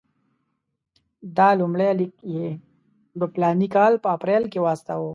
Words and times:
دا 1.37 1.49
لومړی 1.59 1.89
لیک 1.99 2.13
یې 2.35 2.47
د 3.19 3.21
فلاني 3.33 3.67
کال 3.75 3.93
په 4.03 4.07
اپرېل 4.15 4.43
کې 4.51 4.59
واستاوه. 4.61 5.09